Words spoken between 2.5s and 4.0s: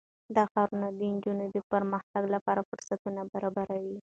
فرصتونه برابروي.